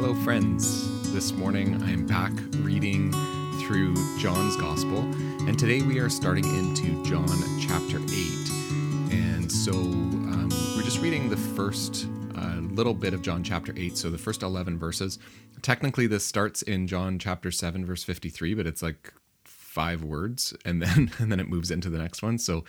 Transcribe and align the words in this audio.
Hello, 0.00 0.14
friends. 0.14 1.12
This 1.12 1.32
morning 1.32 1.82
I 1.82 1.90
am 1.90 2.06
back 2.06 2.30
reading 2.58 3.10
through 3.60 3.96
John's 4.20 4.56
Gospel, 4.56 5.00
and 5.00 5.58
today 5.58 5.82
we 5.82 5.98
are 5.98 6.08
starting 6.08 6.44
into 6.56 7.02
John 7.02 7.26
chapter 7.60 7.96
8. 7.96 8.08
And 9.10 9.50
so 9.50 9.72
um, 9.72 10.50
we're 10.76 10.84
just 10.84 11.00
reading 11.00 11.28
the 11.28 11.36
first 11.36 12.06
uh, 12.36 12.58
little 12.60 12.94
bit 12.94 13.12
of 13.12 13.22
John 13.22 13.42
chapter 13.42 13.74
8, 13.76 13.96
so 13.96 14.08
the 14.08 14.16
first 14.16 14.44
11 14.44 14.78
verses. 14.78 15.18
Technically, 15.62 16.06
this 16.06 16.24
starts 16.24 16.62
in 16.62 16.86
John 16.86 17.18
chapter 17.18 17.50
7, 17.50 17.84
verse 17.84 18.04
53, 18.04 18.54
but 18.54 18.68
it's 18.68 18.84
like 18.84 19.12
five 19.42 20.04
words, 20.04 20.54
and 20.64 20.80
then 20.80 21.10
and 21.18 21.32
then 21.32 21.40
it 21.40 21.48
moves 21.48 21.72
into 21.72 21.90
the 21.90 21.98
next 21.98 22.22
one. 22.22 22.38
So, 22.38 22.62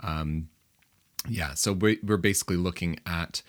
um, 0.00 0.50
yeah, 1.30 1.54
so 1.54 1.72
we're 1.72 2.18
basically 2.18 2.58
looking 2.58 2.98
at 3.06 3.40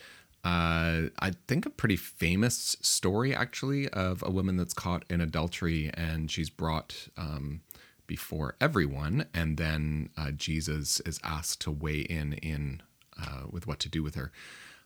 uh, 0.46 1.10
I 1.18 1.32
think 1.48 1.66
a 1.66 1.72
pretty 1.72 1.96
famous 1.96 2.78
story 2.80 3.34
actually 3.34 3.90
of 3.90 4.24
a 4.24 4.30
woman 4.30 4.58
that's 4.58 4.76
caught 4.76 5.04
in 5.10 5.20
adultery 5.20 5.90
and 5.96 6.30
she's 6.30 6.52
brought 6.52 7.08
um, 7.18 7.62
before 8.06 8.56
everyone, 8.62 9.26
and 9.34 9.58
then 9.58 10.10
uh, 10.16 10.30
Jesus 10.30 11.00
is 11.00 11.20
asked 11.24 11.62
to 11.62 11.72
weigh 11.72 12.02
in 12.02 12.34
in 12.34 12.84
uh, 13.20 13.44
with 13.50 13.66
what 13.66 13.80
to 13.80 13.90
do 13.90 14.04
with 14.04 14.14
her. 14.14 14.32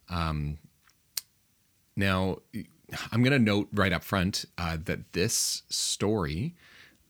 Um, 0.09 0.59
now, 1.93 2.37
I'm 3.11 3.21
going 3.21 3.33
to 3.33 3.39
note 3.39 3.67
right 3.73 3.91
up 3.91 4.05
front 4.05 4.45
uh, 4.57 4.77
that 4.85 5.11
this 5.11 5.63
story, 5.67 6.55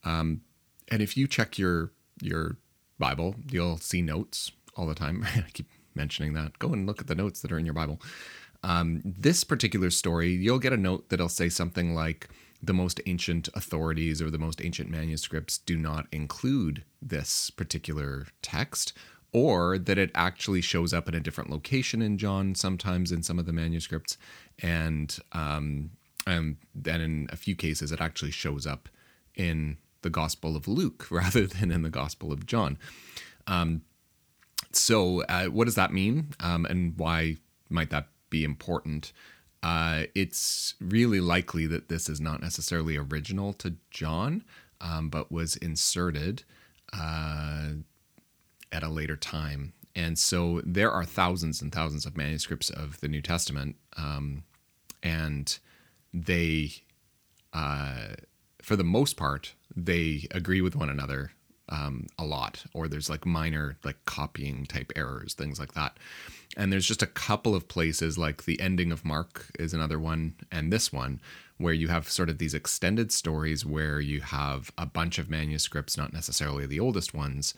um, 0.04 0.42
and 0.88 1.04
if 1.04 1.16
you 1.16 1.28
check 1.28 1.60
your 1.60 1.92
your 2.20 2.58
Bible, 2.98 3.36
you'll 3.48 3.78
see 3.78 4.02
notes 4.02 4.52
all 4.76 4.88
the 4.88 4.96
time. 4.96 5.24
I 5.36 5.46
keep 5.54 5.68
mentioning 6.00 6.34
that. 6.34 6.58
Go 6.60 6.74
and 6.74 6.88
look 6.88 7.02
at 7.02 7.08
the 7.08 7.16
notes 7.16 7.42
that 7.42 7.52
are 7.52 7.60
in 7.60 7.66
your 7.66 7.74
Bible. 7.74 8.02
Um, 8.64 9.02
this 9.06 9.44
particular 9.44 9.90
story, 9.90 10.32
you'll 10.32 10.60
get 10.60 10.74
a 10.74 10.78
note 10.78 11.10
that'll 11.10 11.30
say 11.30 11.50
something 11.50 11.94
like, 11.94 12.30
the 12.62 12.74
most 12.74 13.00
ancient 13.06 13.48
authorities 13.54 14.22
or 14.22 14.30
the 14.30 14.38
most 14.38 14.64
ancient 14.64 14.90
manuscripts 14.90 15.58
do 15.58 15.78
not 15.78 16.08
include 16.12 16.84
this 17.02 17.50
particular 17.50 18.28
text, 18.42 18.94
or 19.32 19.78
that 19.78 19.98
it 19.98 20.12
actually 20.14 20.62
shows 20.62 20.94
up 20.94 21.08
in 21.08 21.16
a 21.16 21.20
different 21.20 21.50
location 21.50 22.02
in 22.02 22.18
John 22.18 22.56
sometimes 22.56 23.12
in 23.12 23.24
some 23.24 23.40
of 23.40 23.46
the 23.46 23.54
manuscripts, 23.54 24.18
and 24.62 25.18
um, 25.32 25.92
and 26.28 26.58
then 26.76 27.02
in 27.02 27.30
a 27.32 27.38
few 27.38 27.56
cases 27.56 27.92
it 27.92 28.02
actually 28.02 28.32
shows 28.32 28.68
up 28.68 28.90
in 29.36 29.78
the 30.02 30.10
Gospel 30.10 30.56
of 30.56 30.68
Luke 30.68 31.08
rather 31.12 31.48
than 31.48 31.72
in 31.72 31.84
the 31.84 31.90
Gospel 31.90 32.32
of 32.32 32.46
John. 32.46 32.78
Um, 33.48 33.84
so, 34.72 35.24
uh, 35.24 35.46
what 35.46 35.66
does 35.66 35.76
that 35.76 35.94
mean, 35.94 36.34
um, 36.40 36.66
and 36.66 36.98
why 36.98 37.38
might 37.70 37.90
that 37.90 38.08
be 38.30 38.44
important. 38.44 39.12
Uh, 39.62 40.04
it's 40.16 40.76
really 40.80 41.20
likely 41.20 41.68
that 41.68 41.90
this 41.90 42.08
is 42.08 42.22
not 42.22 42.42
necessarily 42.42 42.96
original 42.98 43.54
to 43.54 43.76
John, 43.92 44.44
um, 44.80 45.10
but 45.10 45.32
was 45.32 45.56
inserted 45.58 46.44
uh, 46.94 47.70
at 48.72 48.84
a 48.84 48.90
later 48.90 49.18
time. 49.18 49.74
And 49.96 50.18
so 50.18 50.62
there 50.64 50.92
are 50.92 51.04
thousands 51.04 51.62
and 51.62 51.72
thousands 51.72 52.06
of 52.06 52.16
manuscripts 52.16 52.70
of 52.70 53.02
the 53.02 53.08
New 53.08 53.22
Testament, 53.22 53.76
um, 53.98 54.44
and 55.04 55.58
they, 56.14 56.72
uh, 57.52 58.14
for 58.62 58.76
the 58.76 58.84
most 58.84 59.18
part, 59.18 59.56
they 59.76 60.28
agree 60.32 60.62
with 60.62 60.76
one 60.76 60.90
another 60.90 61.32
um, 61.70 62.08
a 62.18 62.26
lot, 62.26 62.66
or 62.74 62.88
there's 62.88 63.10
like 63.10 63.26
minor 63.26 63.78
like 63.84 64.04
copying 64.06 64.66
type 64.66 64.92
errors, 64.96 65.34
things 65.34 65.60
like 65.60 65.74
that. 65.74 65.98
And 66.58 66.74
there's 66.74 66.88
just 66.88 67.04
a 67.04 67.08
couple 67.08 67.56
of 67.56 67.68
places, 67.68 68.18
like 68.18 68.46
the 68.46 68.60
ending 68.60 68.92
of 68.92 69.06
Mark 69.06 69.48
is 69.60 69.74
another 69.74 70.00
one, 70.00 70.36
and 70.52 70.74
this 70.74 70.92
one, 70.92 71.22
where 71.58 71.74
you 71.74 71.88
have 71.90 72.10
sort 72.10 72.30
of 72.30 72.40
these 72.40 72.54
extended 72.54 73.12
stories 73.12 73.66
where 73.66 74.00
you 74.00 74.22
have 74.22 74.72
a 74.78 74.86
bunch 74.86 75.20
of 75.20 75.30
manuscripts, 75.30 75.98
not 75.98 76.12
necessarily 76.12 76.66
the 76.66 76.80
oldest 76.80 77.14
ones, 77.14 77.54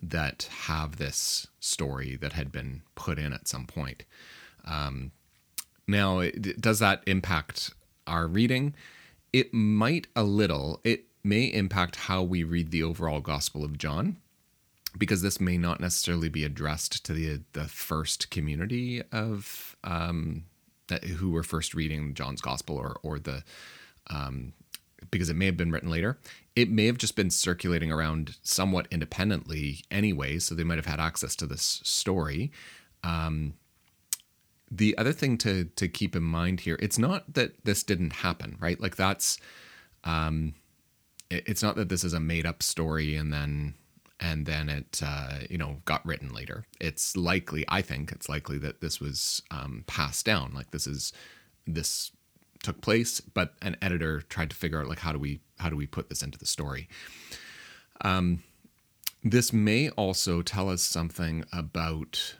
that 0.00 0.48
have 0.66 0.96
this 0.96 1.46
story 1.60 2.16
that 2.16 2.32
had 2.32 2.50
been 2.50 2.82
put 2.94 3.18
in 3.18 3.32
at 3.32 3.46
some 3.46 3.66
point. 3.66 4.04
Um, 4.64 5.12
now, 5.86 6.22
does 6.58 6.78
that 6.80 7.02
impact 7.06 7.72
our 8.06 8.26
reading? 8.26 8.74
It 9.32 9.52
might 9.52 10.08
a 10.16 10.24
little. 10.24 10.80
It 10.84 11.04
may 11.24 11.44
impact 11.44 11.96
how 11.96 12.22
we 12.22 12.44
read 12.44 12.70
the 12.70 12.82
overall 12.82 13.20
Gospel 13.20 13.64
of 13.64 13.78
John, 13.78 14.16
because 14.98 15.22
this 15.22 15.40
may 15.40 15.56
not 15.56 15.80
necessarily 15.80 16.28
be 16.28 16.44
addressed 16.44 17.04
to 17.06 17.12
the 17.12 17.40
the 17.52 17.64
first 17.64 18.30
community 18.30 19.02
of 19.12 19.76
um, 19.84 20.44
that, 20.88 21.04
who 21.04 21.30
were 21.30 21.42
first 21.42 21.74
reading 21.74 22.14
John's 22.14 22.40
Gospel, 22.40 22.76
or 22.76 22.96
or 23.02 23.18
the 23.18 23.44
um, 24.08 24.52
because 25.10 25.28
it 25.28 25.36
may 25.36 25.46
have 25.46 25.56
been 25.56 25.70
written 25.70 25.90
later. 25.90 26.18
It 26.54 26.70
may 26.70 26.86
have 26.86 26.98
just 26.98 27.16
been 27.16 27.30
circulating 27.30 27.90
around 27.90 28.36
somewhat 28.42 28.86
independently 28.90 29.82
anyway, 29.90 30.38
so 30.38 30.54
they 30.54 30.64
might 30.64 30.78
have 30.78 30.86
had 30.86 31.00
access 31.00 31.34
to 31.36 31.46
this 31.46 31.80
story. 31.82 32.52
Um, 33.02 33.54
the 34.70 34.96
other 34.98 35.12
thing 35.12 35.38
to 35.38 35.64
to 35.64 35.88
keep 35.88 36.16
in 36.16 36.22
mind 36.22 36.60
here, 36.60 36.78
it's 36.80 36.98
not 36.98 37.34
that 37.34 37.64
this 37.64 37.82
didn't 37.82 38.12
happen, 38.12 38.56
right? 38.60 38.80
Like 38.80 38.96
that's 38.96 39.38
um, 40.04 40.54
it's 41.46 41.62
not 41.62 41.76
that 41.76 41.88
this 41.88 42.04
is 42.04 42.12
a 42.12 42.20
made 42.20 42.46
up 42.46 42.62
story 42.62 43.16
and 43.16 43.32
then 43.32 43.74
and 44.20 44.46
then 44.46 44.68
it 44.68 45.00
uh, 45.04 45.38
you 45.50 45.58
know 45.58 45.78
got 45.84 46.04
written 46.06 46.32
later. 46.32 46.64
It's 46.80 47.16
likely, 47.16 47.64
I 47.68 47.82
think, 47.82 48.12
it's 48.12 48.28
likely 48.28 48.58
that 48.58 48.80
this 48.80 49.00
was 49.00 49.42
um, 49.50 49.84
passed 49.86 50.24
down. 50.24 50.52
Like 50.54 50.70
this 50.70 50.86
is 50.86 51.12
this 51.66 52.12
took 52.62 52.80
place, 52.80 53.20
but 53.20 53.54
an 53.60 53.76
editor 53.82 54.22
tried 54.22 54.50
to 54.50 54.56
figure 54.56 54.80
out 54.80 54.88
like 54.88 55.00
how 55.00 55.12
do 55.12 55.18
we 55.18 55.40
how 55.58 55.68
do 55.68 55.76
we 55.76 55.86
put 55.86 56.08
this 56.08 56.22
into 56.22 56.38
the 56.38 56.46
story. 56.46 56.88
Um, 58.02 58.42
this 59.24 59.52
may 59.52 59.90
also 59.90 60.42
tell 60.42 60.68
us 60.68 60.82
something 60.82 61.44
about 61.52 62.36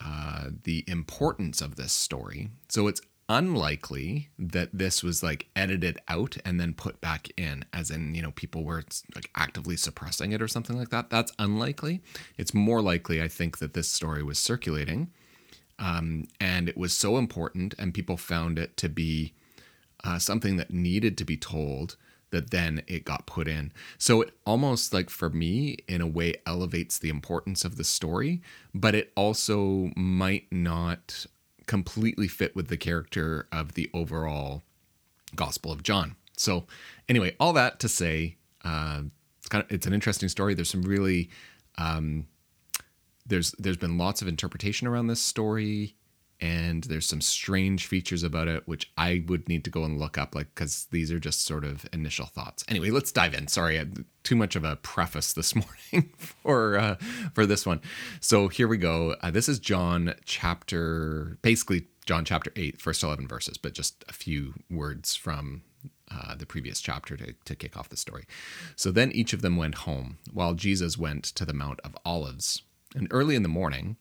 uh, 0.00 0.50
the 0.64 0.84
importance 0.86 1.60
of 1.60 1.76
this 1.76 1.92
story. 1.92 2.50
So 2.68 2.88
it's 2.88 3.00
unlikely 3.28 4.28
that 4.38 4.68
this 4.72 5.02
was 5.02 5.22
like 5.22 5.48
edited 5.56 5.98
out 6.08 6.36
and 6.44 6.60
then 6.60 6.74
put 6.74 7.00
back 7.00 7.28
in 7.36 7.64
as 7.72 7.90
in 7.90 8.14
you 8.14 8.22
know 8.22 8.32
people 8.32 8.64
were 8.64 8.82
like 9.14 9.30
actively 9.34 9.76
suppressing 9.76 10.32
it 10.32 10.42
or 10.42 10.48
something 10.48 10.76
like 10.76 10.90
that. 10.90 11.10
That's 11.10 11.32
unlikely. 11.38 12.02
It's 12.36 12.54
more 12.54 12.82
likely 12.82 13.22
i 13.22 13.28
think 13.28 13.58
that 13.58 13.74
this 13.74 13.88
story 13.88 14.22
was 14.22 14.38
circulating 14.38 15.10
um, 15.78 16.28
and 16.40 16.68
it 16.68 16.76
was 16.76 16.92
so 16.92 17.16
important 17.16 17.74
and 17.78 17.92
people 17.92 18.16
found 18.16 18.58
it 18.58 18.76
to 18.76 18.88
be 18.88 19.32
uh, 20.04 20.18
something 20.18 20.56
that 20.56 20.72
needed 20.72 21.18
to 21.18 21.24
be 21.24 21.36
told 21.36 21.96
that 22.30 22.50
then 22.50 22.82
it 22.86 23.04
got 23.04 23.26
put 23.26 23.46
in. 23.46 23.72
So 23.96 24.22
it 24.22 24.34
almost 24.44 24.92
like 24.92 25.08
for 25.08 25.30
me 25.30 25.78
in 25.88 26.00
a 26.00 26.06
way 26.06 26.34
elevates 26.46 26.98
the 26.98 27.08
importance 27.08 27.64
of 27.64 27.76
the 27.76 27.84
story 27.84 28.42
but 28.74 28.94
it 28.94 29.12
also 29.16 29.90
might 29.96 30.46
not 30.50 31.26
completely 31.66 32.28
fit 32.28 32.54
with 32.54 32.68
the 32.68 32.76
character 32.76 33.46
of 33.52 33.74
the 33.74 33.90
overall 33.94 34.62
Gospel 35.34 35.72
of 35.72 35.82
John. 35.82 36.16
So, 36.36 36.66
anyway, 37.08 37.36
all 37.38 37.52
that 37.52 37.80
to 37.80 37.88
say, 37.88 38.36
uh, 38.64 39.02
it's 39.38 39.48
kind 39.48 39.64
of 39.64 39.70
it's 39.70 39.86
an 39.86 39.92
interesting 39.92 40.28
story. 40.28 40.54
There's 40.54 40.70
some 40.70 40.82
really 40.82 41.30
um, 41.78 42.26
there's 43.26 43.52
there's 43.58 43.76
been 43.76 43.98
lots 43.98 44.22
of 44.22 44.28
interpretation 44.28 44.86
around 44.86 45.06
this 45.06 45.20
story 45.20 45.96
and 46.40 46.84
there's 46.84 47.06
some 47.06 47.20
strange 47.20 47.86
features 47.86 48.22
about 48.22 48.48
it 48.48 48.66
which 48.66 48.92
I 48.96 49.24
would 49.26 49.48
need 49.48 49.64
to 49.64 49.70
go 49.70 49.84
and 49.84 49.98
look 49.98 50.18
up 50.18 50.34
like 50.34 50.54
cuz 50.54 50.86
these 50.90 51.10
are 51.10 51.20
just 51.20 51.44
sort 51.44 51.64
of 51.64 51.86
initial 51.92 52.26
thoughts. 52.26 52.64
Anyway, 52.68 52.90
let's 52.90 53.12
dive 53.12 53.34
in. 53.34 53.48
Sorry, 53.48 53.78
I, 53.78 53.86
too 54.22 54.36
much 54.36 54.56
of 54.56 54.64
a 54.64 54.76
preface 54.76 55.32
this 55.32 55.54
morning 55.92 56.12
for 56.16 56.78
uh, 56.78 56.96
for 57.34 57.46
this 57.46 57.66
one. 57.66 57.80
So 58.20 58.48
here 58.48 58.68
we 58.68 58.78
go. 58.78 59.16
Uh, 59.20 59.30
this 59.30 59.48
is 59.48 59.58
John 59.58 60.14
chapter 60.24 61.38
basically 61.42 61.86
John 62.06 62.24
chapter 62.24 62.52
8 62.54 62.80
first 62.80 63.02
11 63.02 63.26
verses, 63.26 63.56
but 63.56 63.72
just 63.72 64.04
a 64.08 64.12
few 64.12 64.54
words 64.70 65.16
from 65.16 65.62
uh, 66.10 66.34
the 66.34 66.46
previous 66.46 66.80
chapter 66.80 67.16
to, 67.16 67.34
to 67.44 67.56
kick 67.56 67.76
off 67.76 67.88
the 67.88 67.96
story. 67.96 68.26
So 68.76 68.90
then 68.90 69.10
each 69.12 69.32
of 69.32 69.42
them 69.42 69.56
went 69.56 69.76
home, 69.76 70.18
while 70.32 70.54
Jesus 70.54 70.98
went 70.98 71.24
to 71.24 71.44
the 71.44 71.54
Mount 71.54 71.80
of 71.82 71.96
Olives. 72.04 72.62
And 72.94 73.08
early 73.10 73.34
in 73.34 73.42
the 73.42 73.48
morning, 73.48 73.96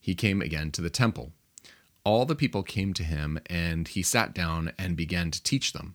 he 0.00 0.14
came 0.14 0.40
again 0.40 0.70
to 0.72 0.80
the 0.80 0.90
temple 0.90 1.32
all 2.04 2.24
the 2.26 2.34
people 2.34 2.62
came 2.62 2.92
to 2.94 3.04
him, 3.04 3.38
and 3.46 3.88
he 3.88 4.02
sat 4.02 4.34
down 4.34 4.72
and 4.78 4.96
began 4.96 5.30
to 5.30 5.42
teach 5.42 5.72
them. 5.72 5.94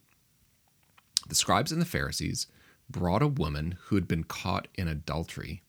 The 1.27 1.36
scribes 1.36 1.71
and 1.71 1.81
the 1.81 1.86
Pharisees 1.86 2.48
brought 2.89 3.21
a 3.21 3.27
woman 3.27 3.77
who 3.86 3.95
had 3.95 4.07
been 4.07 4.24
caught 4.24 4.68
in 4.75 4.88
adultery, 4.88 5.63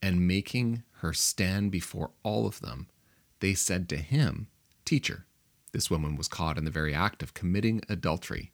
and 0.00 0.26
making 0.26 0.82
her 1.00 1.12
stand 1.12 1.70
before 1.70 2.12
all 2.22 2.46
of 2.46 2.60
them, 2.60 2.88
they 3.40 3.54
said 3.54 3.88
to 3.88 3.96
him, 3.96 4.48
Teacher, 4.84 5.26
this 5.72 5.90
woman 5.90 6.16
was 6.16 6.28
caught 6.28 6.56
in 6.56 6.64
the 6.64 6.70
very 6.70 6.94
act 6.94 7.22
of 7.22 7.34
committing 7.34 7.82
adultery. 7.88 8.52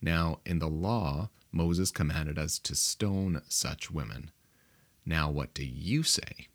Now, 0.00 0.40
in 0.46 0.58
the 0.58 0.68
law, 0.68 1.28
Moses 1.52 1.90
commanded 1.90 2.38
us 2.38 2.58
to 2.60 2.74
stone 2.74 3.42
such 3.48 3.90
women. 3.90 4.30
Now, 5.04 5.30
what 5.30 5.52
do 5.52 5.64
you 5.64 6.02
say? 6.02 6.48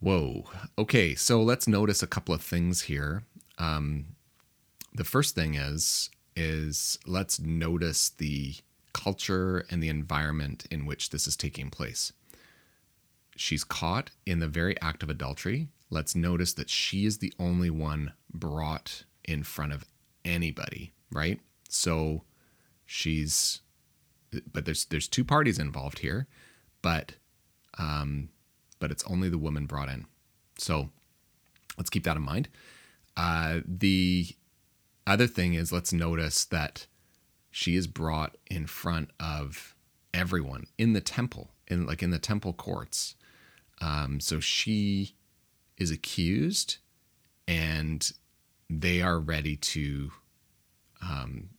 Whoa. 0.00 0.44
Okay, 0.78 1.14
so 1.14 1.42
let's 1.42 1.66
notice 1.66 2.02
a 2.02 2.06
couple 2.06 2.34
of 2.34 2.42
things 2.42 2.82
here. 2.82 3.24
Um, 3.58 4.16
the 4.92 5.04
first 5.04 5.34
thing 5.34 5.54
is 5.54 6.10
is 6.34 6.98
let's 7.06 7.40
notice 7.40 8.10
the 8.10 8.54
culture 8.92 9.64
and 9.70 9.82
the 9.82 9.88
environment 9.88 10.66
in 10.70 10.84
which 10.84 11.10
this 11.10 11.26
is 11.26 11.36
taking 11.36 11.70
place. 11.70 12.12
She's 13.36 13.64
caught 13.64 14.10
in 14.26 14.40
the 14.40 14.48
very 14.48 14.80
act 14.80 15.02
of 15.02 15.10
adultery. 15.10 15.68
Let's 15.90 16.14
notice 16.14 16.52
that 16.54 16.70
she 16.70 17.06
is 17.06 17.18
the 17.18 17.32
only 17.38 17.70
one 17.70 18.12
brought 18.32 19.04
in 19.24 19.42
front 19.42 19.72
of 19.72 19.84
anybody, 20.24 20.92
right? 21.10 21.40
So 21.68 22.22
she's 22.84 23.60
but 24.52 24.66
there's 24.66 24.84
there's 24.86 25.08
two 25.08 25.24
parties 25.24 25.58
involved 25.58 26.00
here, 26.00 26.26
but 26.82 27.12
um 27.78 28.28
but 28.78 28.90
it's 28.90 29.04
only 29.04 29.28
the 29.28 29.38
woman 29.38 29.66
brought 29.66 29.88
in. 29.88 30.06
So 30.58 30.90
let's 31.76 31.90
keep 31.90 32.04
that 32.04 32.16
in 32.16 32.22
mind. 32.22 32.48
Uh, 33.16 33.60
the 33.66 34.28
other 35.06 35.26
thing 35.26 35.54
is 35.54 35.72
let's 35.72 35.92
notice 35.92 36.44
that 36.44 36.86
she 37.50 37.76
is 37.76 37.86
brought 37.86 38.36
in 38.50 38.66
front 38.66 39.10
of 39.18 39.74
everyone 40.12 40.66
in 40.76 40.92
the 40.92 41.00
temple, 41.00 41.50
in 41.68 41.86
like 41.86 42.02
in 42.02 42.10
the 42.10 42.18
temple 42.18 42.52
courts. 42.52 43.14
Um, 43.80 44.20
so 44.20 44.40
she 44.40 45.14
is 45.78 45.90
accused, 45.90 46.78
and 47.46 48.10
they 48.68 49.00
are 49.02 49.18
ready 49.18 49.56
to 49.56 50.10
um, 51.02 51.50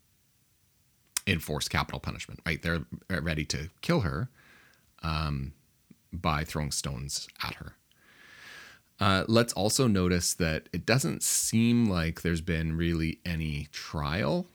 enforce 1.26 1.68
capital 1.68 2.00
punishment. 2.00 2.42
Right? 2.46 2.62
They're 2.62 2.86
ready 3.10 3.46
to 3.46 3.70
kill 3.82 4.02
her 4.02 4.30
um, 5.04 5.54
by 6.18 6.44
throwing 6.44 6.72
stones 6.72 7.28
at 7.44 7.56
her. 7.56 7.74
Uh, 9.00 9.24
let's 9.28 9.54
also 9.54 9.88
notice 9.88 10.34
that 10.34 10.70
it 10.74 10.86
doesn't 10.86 11.22
seem 11.22 11.86
like 11.86 12.22
there's 12.22 12.42
been 12.42 12.76
really 12.76 13.20
any 13.26 13.68
trial. 13.72 14.48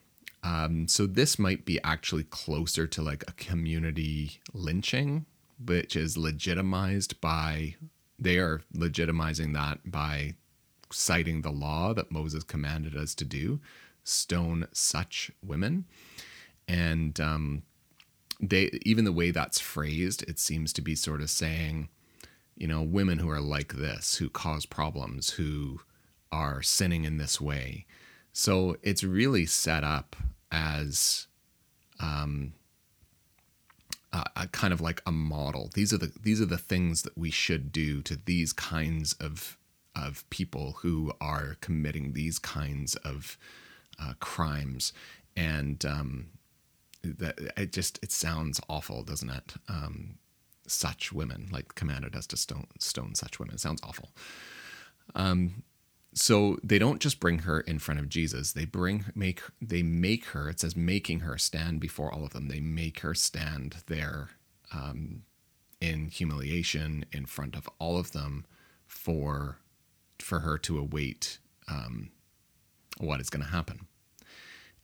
Um, 0.42 0.88
so 0.88 1.06
this 1.06 1.38
might 1.38 1.64
be 1.64 1.80
actually 1.84 2.24
closer 2.24 2.86
to 2.88 3.02
like 3.02 3.24
a 3.28 3.32
community 3.32 4.40
lynching, 4.52 5.26
which 5.64 5.94
is 5.94 6.16
legitimized 6.16 7.20
by, 7.20 7.76
they 8.18 8.38
are 8.38 8.62
legitimizing 8.76 9.54
that 9.54 9.90
by 9.90 10.34
citing 10.90 11.42
the 11.42 11.52
law 11.52 11.94
that 11.94 12.10
Moses 12.10 12.42
commanded 12.42 12.96
us 12.96 13.14
to 13.14 13.24
do 13.24 13.60
stone 14.04 14.66
such 14.72 15.30
women. 15.44 15.84
And 16.66 17.20
um, 17.20 17.62
they, 18.42 18.70
even 18.82 19.04
the 19.04 19.12
way 19.12 19.30
that's 19.30 19.60
phrased, 19.60 20.22
it 20.28 20.38
seems 20.38 20.72
to 20.74 20.82
be 20.82 20.96
sort 20.96 21.20
of 21.20 21.30
saying, 21.30 21.88
you 22.56 22.66
know, 22.66 22.82
women 22.82 23.18
who 23.18 23.30
are 23.30 23.40
like 23.40 23.74
this, 23.74 24.16
who 24.16 24.28
cause 24.28 24.66
problems, 24.66 25.30
who 25.30 25.80
are 26.32 26.60
sinning 26.60 27.04
in 27.04 27.18
this 27.18 27.40
way. 27.40 27.86
So 28.32 28.76
it's 28.82 29.04
really 29.04 29.46
set 29.46 29.84
up 29.84 30.16
as 30.50 31.28
um, 32.00 32.54
a, 34.12 34.24
a 34.36 34.46
kind 34.48 34.72
of 34.72 34.80
like 34.80 35.02
a 35.06 35.12
model. 35.12 35.70
These 35.74 35.92
are 35.92 35.98
the 35.98 36.12
these 36.20 36.40
are 36.40 36.46
the 36.46 36.58
things 36.58 37.02
that 37.02 37.16
we 37.16 37.30
should 37.30 37.70
do 37.72 38.02
to 38.02 38.16
these 38.16 38.52
kinds 38.52 39.12
of 39.14 39.56
of 39.94 40.28
people 40.30 40.76
who 40.78 41.12
are 41.20 41.56
committing 41.60 42.12
these 42.12 42.38
kinds 42.38 42.96
of 42.96 43.36
uh, 44.00 44.14
crimes, 44.20 44.92
and 45.36 45.84
um, 45.84 46.26
that 47.02 47.38
it 47.56 47.72
just 47.72 47.98
it 48.02 48.12
sounds 48.12 48.60
awful, 48.68 49.02
doesn't 49.02 49.30
it? 49.30 49.54
Um, 49.68 50.18
such 50.66 51.12
women, 51.12 51.48
like 51.50 51.74
commanded 51.74 52.14
us 52.14 52.26
to 52.28 52.36
stone 52.36 52.66
stone 52.78 53.14
such 53.14 53.38
women. 53.38 53.54
It 53.54 53.60
sounds 53.60 53.80
awful. 53.82 54.10
Um, 55.14 55.64
so 56.14 56.58
they 56.62 56.78
don't 56.78 57.00
just 57.00 57.20
bring 57.20 57.40
her 57.40 57.60
in 57.60 57.78
front 57.78 57.98
of 57.98 58.08
Jesus. 58.08 58.52
They 58.52 58.64
bring 58.64 59.06
make 59.14 59.42
they 59.60 59.82
make 59.82 60.26
her. 60.26 60.48
It 60.48 60.60
says 60.60 60.76
making 60.76 61.20
her 61.20 61.38
stand 61.38 61.80
before 61.80 62.12
all 62.12 62.24
of 62.24 62.32
them. 62.32 62.48
They 62.48 62.60
make 62.60 63.00
her 63.00 63.14
stand 63.14 63.76
there 63.86 64.30
um, 64.72 65.22
in 65.80 66.08
humiliation 66.08 67.04
in 67.12 67.26
front 67.26 67.56
of 67.56 67.68
all 67.78 67.98
of 67.98 68.12
them 68.12 68.44
for 68.86 69.58
for 70.18 70.40
her 70.40 70.58
to 70.58 70.78
await 70.78 71.38
um, 71.66 72.10
what 72.98 73.20
is 73.20 73.30
going 73.30 73.44
to 73.44 73.50
happen. 73.50 73.86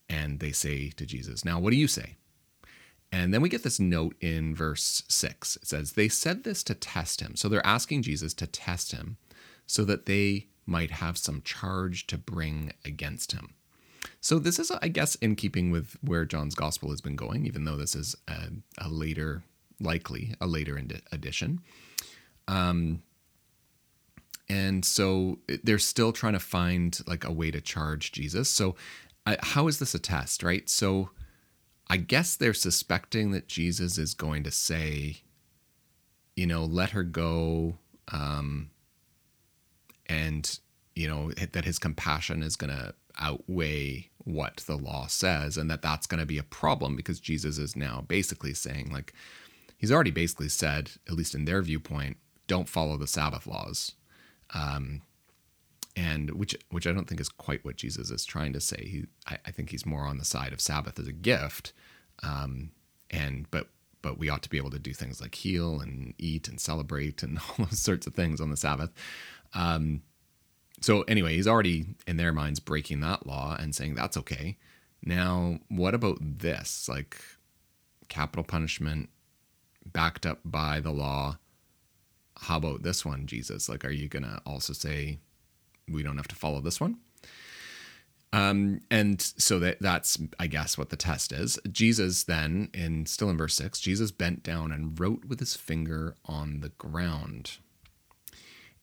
And 0.09 0.41
they 0.41 0.53
say 0.53 0.91
to 0.91 1.05
Jesus, 1.05 1.45
"Now, 1.45 1.59
what 1.59 1.71
do 1.71 1.77
you 1.77 1.89
say?" 1.89 2.17
And 3.11 3.33
then 3.33 3.41
we 3.41 3.49
get 3.49 3.63
this 3.63 3.81
note 3.81 4.17
in 4.21 4.55
verse 4.55 5.03
6. 5.09 5.57
It 5.57 5.67
says, 5.67 5.93
They 5.93 6.09
said 6.09 6.45
this 6.45 6.63
to 6.65 6.75
test 6.75 7.21
him. 7.21 7.37
So 7.37 7.49
they're 7.49 7.67
asking 7.67 8.03
Jesus 8.03 8.35
to 8.35 8.47
test 8.47 8.93
him 8.93 9.17
so 9.67 9.85
that 9.85 10.07
they 10.07 10.49
might 10.67 10.91
have 10.91 11.17
some 11.17 11.41
charge 11.43 12.07
to 12.09 12.19
bring 12.19 12.73
against 12.85 13.33
him. 13.33 13.55
So 14.21 14.39
this 14.39 14.59
is, 14.59 14.71
I 14.71 14.89
guess, 14.89 15.15
in 15.17 15.37
keeping 15.37 15.71
with 15.71 15.97
where 16.03 16.25
John's 16.25 16.55
gospel 16.55 16.91
has 16.91 17.01
been 17.01 17.17
going, 17.17 17.47
even 17.47 17.65
though 17.65 17.77
this 17.77 17.95
is 17.95 18.15
a, 18.29 18.49
a 18.79 18.89
later, 18.89 19.43
likely 19.81 20.35
a 20.41 20.47
later 20.47 20.81
addition. 21.11 21.61
Um, 22.47 23.03
and 24.49 24.85
so 24.85 25.39
they're 25.63 25.79
still 25.79 26.13
trying 26.13 26.33
to 26.33 26.39
find 26.39 27.01
like 27.07 27.25
a 27.25 27.33
way 27.33 27.51
to 27.51 27.61
charge 27.61 28.13
Jesus. 28.13 28.49
So, 28.51 28.77
how 29.43 29.69
is 29.69 29.79
this 29.79 29.95
a 29.95 29.99
test, 29.99 30.43
right? 30.43 30.69
So, 30.69 31.11
I 31.91 31.97
guess 31.97 32.37
they're 32.37 32.55
suspecting 32.55 33.31
that 33.31 33.49
Jesus 33.49 33.97
is 33.97 34.15
going 34.15 34.45
to 34.45 34.51
say, 34.51 35.23
you 36.37 36.47
know, 36.47 36.65
let 36.65 36.91
her 36.91 37.03
go, 37.03 37.79
um, 38.13 38.71
and 40.07 40.59
you 40.95 41.09
know 41.09 41.31
that 41.33 41.65
his 41.65 41.79
compassion 41.79 42.43
is 42.43 42.57
going 42.57 42.75
to 42.75 42.95
outweigh 43.19 44.11
what 44.19 44.59
the 44.67 44.77
law 44.77 45.07
says, 45.07 45.57
and 45.57 45.71
that 45.71 45.83
that's 45.83 46.07
going 46.07 46.21
to 46.21 46.27
be 46.27 46.39
a 46.39 46.43
problem 46.43 46.97
because 46.97 47.21
Jesus 47.21 47.59
is 47.59 47.75
now 47.75 48.05
basically 48.07 48.55
saying, 48.55 48.91
like, 48.93 49.13
he's 49.79 49.93
already 49.93 50.11
basically 50.11 50.49
said, 50.49 50.91
at 51.09 51.15
least 51.15 51.35
in 51.35 51.45
their 51.45 51.63
viewpoint, 51.63 52.19
don't 52.47 52.69
follow 52.69 52.97
the 52.97 53.07
Sabbath 53.07 53.47
laws. 53.47 53.93
Um, 54.55 55.03
and 55.99 56.31
which 56.31 56.56
which 56.71 56.87
I 56.87 56.93
don't 56.93 57.09
think 57.09 57.21
is 57.21 57.29
quite 57.29 57.65
what 57.65 57.77
Jesus 57.77 58.11
is 58.11 58.25
trying 58.25 58.53
to 58.53 58.61
say. 58.61 58.85
He, 58.85 59.06
I, 59.27 59.39
I 59.47 59.50
think 59.50 59.71
he's 59.71 59.85
more 59.85 60.05
on 60.05 60.19
the 60.19 60.25
side 60.25 60.53
of 60.53 60.61
Sabbath 60.61 60.99
as 60.99 61.09
a 61.09 61.12
gift, 61.12 61.73
um, 62.23 62.71
and 63.11 63.50
but 63.50 63.69
but 64.00 64.17
we 64.17 64.29
ought 64.29 64.45
to 64.45 64.49
be 64.49 64.59
able 64.59 64.71
to 64.71 64.79
do 64.79 64.93
things 64.95 65.21
like 65.21 65.35
heal 65.35 65.81
and 65.81 66.15
eat 66.17 66.47
and 66.47 66.61
celebrate 66.61 67.25
and 67.25 67.39
all 67.49 67.65
those 67.65 67.81
sorts 67.81 68.06
of 68.06 68.15
things 68.15 68.41
on 68.41 68.50
the 68.50 68.56
Sabbath. 68.56 68.91
Um, 69.55 70.03
so 70.81 71.03
anyway, 71.03 71.35
he's 71.35 71.49
already 71.49 71.87
in 72.06 72.17
their 72.17 72.33
minds 72.33 72.61
breaking 72.61 73.00
that 73.00 73.26
law 73.26 73.57
and 73.59 73.75
saying 73.75 73.97
that's 73.97 74.17
okay. 74.19 74.57
Now, 75.02 75.59
what 75.69 75.95
about 75.95 76.19
this? 76.21 76.88
Like 76.88 77.21
capital 78.09 78.45
punishment 78.45 79.09
backed 79.85 80.26
up 80.26 80.38
by 80.45 80.78
the 80.78 80.93
law. 80.93 81.38
How 82.43 82.59
about 82.59 82.85
this 82.85 83.05
one, 83.05 83.26
Jesus? 83.26 83.69
Like, 83.69 83.85
are 83.85 83.90
you 83.90 84.07
going 84.07 84.23
to 84.23 84.40
also 84.47 84.73
say 84.73 85.19
we 85.90 86.02
don't 86.02 86.16
have 86.16 86.28
to 86.28 86.37
follow 86.37 86.61
this 86.61 86.80
one. 86.80 86.99
Um, 88.33 88.80
and 88.90 89.21
so 89.23 89.59
that 89.59 89.78
that's 89.80 90.18
I 90.38 90.47
guess 90.49 90.76
what 90.76 90.90
the 90.90 90.97
test 90.97 91.33
is. 91.33 91.59
Jesus 91.71 92.25
then, 92.25 92.68
in 92.75 93.07
still 93.07 93.30
in 93.30 93.38
verse 93.38 93.54
six, 93.54 93.80
Jesus 93.80 94.11
bent 94.11 94.42
down 94.42 94.71
and 94.71 94.99
wrote 94.99 95.25
with 95.25 95.40
his 95.40 95.57
finger 95.57 96.14
on 96.26 96.61
the 96.61 96.68
ground. 96.71 97.59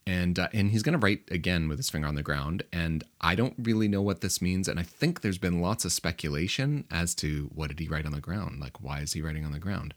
And 0.07 0.37
uh, 0.39 0.49
and 0.53 0.71
he's 0.71 0.83
going 0.83 0.99
to 0.99 1.03
write 1.03 1.23
again 1.29 1.67
with 1.67 1.77
his 1.77 1.89
finger 1.89 2.07
on 2.07 2.15
the 2.15 2.23
ground. 2.23 2.63
And 2.73 3.03
I 3.21 3.35
don't 3.35 3.55
really 3.59 3.87
know 3.87 4.01
what 4.01 4.21
this 4.21 4.41
means. 4.41 4.67
And 4.67 4.79
I 4.79 4.83
think 4.83 5.21
there's 5.21 5.37
been 5.37 5.61
lots 5.61 5.85
of 5.85 5.91
speculation 5.91 6.85
as 6.89 7.13
to 7.15 7.49
what 7.53 7.69
did 7.69 7.79
he 7.79 7.87
write 7.87 8.05
on 8.05 8.11
the 8.11 8.21
ground? 8.21 8.59
Like 8.59 8.81
why 8.81 9.01
is 9.01 9.13
he 9.13 9.21
writing 9.21 9.45
on 9.45 9.51
the 9.51 9.59
ground? 9.59 9.93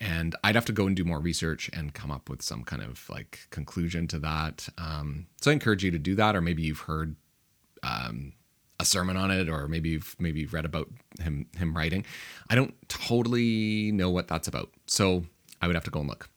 And 0.00 0.34
I'd 0.42 0.54
have 0.54 0.64
to 0.64 0.72
go 0.72 0.86
and 0.86 0.96
do 0.96 1.04
more 1.04 1.20
research 1.20 1.68
and 1.74 1.92
come 1.92 2.10
up 2.10 2.30
with 2.30 2.40
some 2.40 2.64
kind 2.64 2.82
of 2.82 3.08
like 3.10 3.40
conclusion 3.50 4.06
to 4.08 4.18
that. 4.20 4.68
Um, 4.78 5.26
so 5.42 5.50
I 5.50 5.54
encourage 5.54 5.84
you 5.84 5.90
to 5.90 5.98
do 5.98 6.14
that, 6.14 6.34
or 6.34 6.40
maybe 6.40 6.62
you've 6.62 6.80
heard 6.80 7.16
um, 7.82 8.32
a 8.80 8.84
sermon 8.86 9.18
on 9.18 9.30
it, 9.30 9.48
or 9.50 9.68
maybe 9.68 9.90
you've 9.90 10.16
maybe 10.18 10.46
read 10.46 10.64
about 10.64 10.88
him 11.20 11.46
him 11.56 11.76
writing. 11.76 12.06
I 12.48 12.54
don't 12.54 12.74
totally 12.88 13.92
know 13.92 14.10
what 14.10 14.26
that's 14.26 14.48
about, 14.48 14.70
so 14.86 15.26
I 15.60 15.66
would 15.66 15.76
have 15.76 15.84
to 15.84 15.90
go 15.90 16.00
and 16.00 16.08
look. 16.08 16.30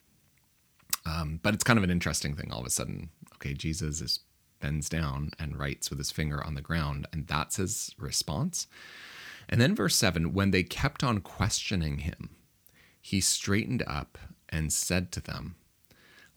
Um, 1.05 1.39
but 1.41 1.53
it's 1.53 1.63
kind 1.63 1.77
of 1.77 1.83
an 1.83 1.91
interesting 1.91 2.35
thing. 2.35 2.51
All 2.51 2.59
of 2.59 2.65
a 2.65 2.69
sudden, 2.69 3.09
okay, 3.35 3.53
Jesus 3.53 4.01
is 4.01 4.19
bends 4.59 4.87
down 4.87 5.31
and 5.39 5.57
writes 5.57 5.89
with 5.89 5.99
his 5.99 6.11
finger 6.11 6.41
on 6.41 6.55
the 6.55 6.61
ground, 6.61 7.07
and 7.11 7.27
that's 7.27 7.57
his 7.57 7.93
response. 7.97 8.67
And 9.49 9.59
then 9.59 9.75
verse 9.75 9.95
seven, 9.95 10.33
when 10.33 10.51
they 10.51 10.63
kept 10.63 11.03
on 11.03 11.19
questioning 11.19 11.99
him 11.99 12.29
he 13.05 13.19
straightened 13.19 13.83
up 13.85 14.17
and 14.47 14.71
said 14.71 15.11
to 15.11 15.19
them, 15.19 15.55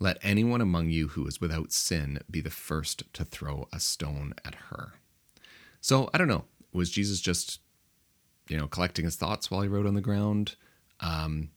Let 0.01 0.19
anyone 0.21 0.61
among 0.61 0.91
you 0.91 1.09
who 1.09 1.25
is 1.29 1.41
without 1.41 1.71
sin 1.71 2.19
be 2.29 2.41
the 2.41 2.51
first 2.51 3.05
to 3.15 3.25
throw 3.25 3.69
a 3.73 3.79
stone 3.79 4.35
at 4.45 4.57
her. 4.69 4.95
So 5.81 6.11
I 6.13 6.19
don't 6.19 6.27
know. 6.27 6.45
Was 6.73 6.91
Jesus 6.91 7.21
just, 7.21 7.61
you 8.49 8.59
know, 8.59 8.67
collecting 8.67 9.05
his 9.05 9.15
thoughts 9.15 9.49
while 9.49 9.63
he 9.63 9.69
wrote 9.69 9.87
on 9.87 9.95
the 9.95 10.01
ground? 10.01 10.57
Um, 10.99 11.51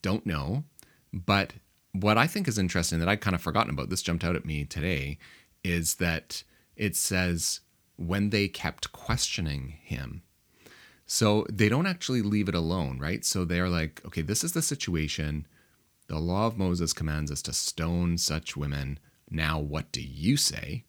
don't 0.00 0.24
know. 0.24 0.64
But 1.12 1.52
what 1.92 2.16
I 2.16 2.26
think 2.26 2.48
is 2.48 2.58
interesting 2.58 3.00
that 3.00 3.08
I'd 3.08 3.20
kind 3.20 3.36
of 3.36 3.42
forgotten 3.42 3.70
about, 3.70 3.90
this 3.90 4.02
jumped 4.02 4.24
out 4.24 4.34
at 4.34 4.46
me 4.46 4.64
today, 4.64 5.18
is 5.62 5.96
that 5.96 6.42
it 6.74 6.96
says, 6.96 7.60
when 7.96 8.30
they 8.30 8.48
kept 8.48 8.92
questioning 8.92 9.76
him. 9.82 10.22
So 11.06 11.46
they 11.50 11.68
don't 11.68 11.86
actually 11.86 12.22
leave 12.22 12.48
it 12.48 12.54
alone, 12.54 12.98
right? 12.98 13.24
So 13.24 13.44
they're 13.44 13.68
like, 13.68 14.00
okay, 14.06 14.22
this 14.22 14.42
is 14.42 14.52
the 14.52 14.62
situation. 14.62 15.46
The 16.08 16.18
law 16.18 16.46
of 16.46 16.58
Moses 16.58 16.92
commands 16.92 17.30
us 17.30 17.42
to 17.42 17.52
stone 17.52 18.18
such 18.18 18.56
women. 18.56 18.98
Now, 19.30 19.58
what 19.58 19.92
do 19.92 20.02
you 20.02 20.36
say? 20.36 20.84